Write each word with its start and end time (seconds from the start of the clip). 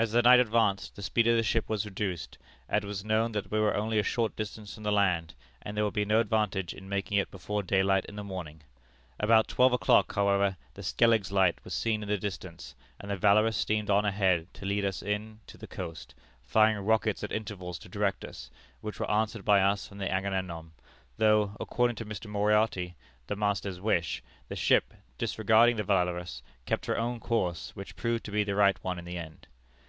As 0.00 0.12
the 0.12 0.22
night 0.22 0.38
advanced 0.38 0.94
the 0.94 1.02
speed 1.02 1.26
of 1.26 1.34
the 1.36 1.42
ship 1.42 1.68
was 1.68 1.84
reduced, 1.84 2.38
as 2.68 2.84
it 2.84 2.86
was 2.86 3.04
known 3.04 3.32
that 3.32 3.50
we 3.50 3.58
were 3.58 3.74
only 3.76 3.98
a 3.98 4.04
short 4.04 4.36
distance 4.36 4.74
from 4.74 4.84
the 4.84 4.92
land, 4.92 5.34
and 5.60 5.76
there 5.76 5.84
would 5.84 5.92
be 5.94 6.04
no 6.04 6.20
advantage 6.20 6.72
in 6.72 6.88
making 6.88 7.18
it 7.18 7.32
before 7.32 7.64
daylight 7.64 8.04
in 8.04 8.14
the 8.14 8.22
morning. 8.22 8.62
About 9.18 9.48
twelve 9.48 9.72
o'clock, 9.72 10.14
however, 10.14 10.56
the 10.74 10.82
Skelligs 10.84 11.32
Light 11.32 11.58
was 11.64 11.74
seen 11.74 12.04
in 12.04 12.08
the 12.08 12.16
distance, 12.16 12.76
and 13.00 13.10
the 13.10 13.16
Valorous 13.16 13.56
steamed 13.56 13.90
on 13.90 14.04
ahead 14.04 14.46
to 14.54 14.64
lead 14.64 14.84
us 14.84 15.02
in 15.02 15.40
to 15.48 15.58
the 15.58 15.66
coast, 15.66 16.14
firing 16.44 16.76
rockets 16.86 17.24
at 17.24 17.32
intervals 17.32 17.76
to 17.80 17.88
direct 17.88 18.24
us, 18.24 18.52
which 18.80 19.00
were 19.00 19.10
answered 19.10 19.44
by 19.44 19.60
us 19.60 19.88
from 19.88 19.98
the 19.98 20.08
Agamemnon, 20.08 20.70
though, 21.16 21.56
according 21.58 21.96
to 21.96 22.04
Mr. 22.06 22.26
Moriarty, 22.28 22.94
the 23.26 23.34
master's 23.34 23.80
wish, 23.80 24.22
the 24.46 24.54
ship, 24.54 24.94
disregarding 25.18 25.74
the 25.74 25.82
Valorous, 25.82 26.40
kept 26.66 26.86
her 26.86 26.96
own 26.96 27.18
course, 27.18 27.74
which 27.74 27.96
proved 27.96 28.22
to 28.22 28.30
be 28.30 28.44
the 28.44 28.54
right 28.54 28.78
one 28.84 29.00
in 29.00 29.04
the 29.04 29.18
end. 29.18 29.48